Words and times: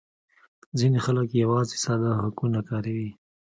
ځینې 0.79 0.99
خلک 1.05 1.27
یوازې 1.43 1.77
ساده 1.83 2.11
هکونه 2.21 2.59
کاروي 2.69 3.09